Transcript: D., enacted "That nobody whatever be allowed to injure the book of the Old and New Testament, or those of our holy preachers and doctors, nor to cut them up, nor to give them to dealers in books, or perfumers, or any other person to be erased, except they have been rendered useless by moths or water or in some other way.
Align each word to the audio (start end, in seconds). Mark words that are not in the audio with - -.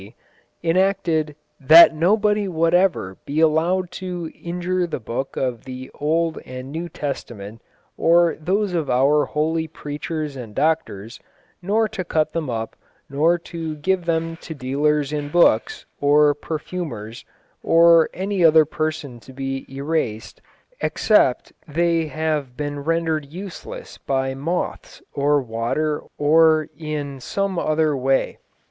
D., 0.01 0.15
enacted 0.63 1.35
"That 1.59 1.93
nobody 1.93 2.47
whatever 2.47 3.17
be 3.23 3.39
allowed 3.39 3.91
to 4.01 4.31
injure 4.33 4.87
the 4.87 4.99
book 4.99 5.37
of 5.37 5.63
the 5.65 5.91
Old 5.93 6.39
and 6.43 6.71
New 6.71 6.89
Testament, 6.89 7.61
or 7.97 8.35
those 8.39 8.73
of 8.73 8.89
our 8.89 9.25
holy 9.25 9.67
preachers 9.67 10.35
and 10.35 10.55
doctors, 10.55 11.19
nor 11.61 11.87
to 11.89 12.03
cut 12.03 12.33
them 12.33 12.49
up, 12.49 12.75
nor 13.11 13.37
to 13.53 13.75
give 13.75 14.05
them 14.05 14.37
to 14.37 14.55
dealers 14.55 15.13
in 15.13 15.29
books, 15.29 15.85
or 15.99 16.33
perfumers, 16.33 17.23
or 17.61 18.09
any 18.11 18.43
other 18.43 18.65
person 18.65 19.19
to 19.19 19.31
be 19.31 19.67
erased, 19.71 20.41
except 20.79 21.53
they 21.67 22.07
have 22.07 22.57
been 22.57 22.79
rendered 22.79 23.27
useless 23.27 23.99
by 23.99 24.33
moths 24.33 25.03
or 25.13 25.43
water 25.43 26.01
or 26.17 26.69
in 26.75 27.19
some 27.19 27.59
other 27.59 27.95
way. 27.95 28.39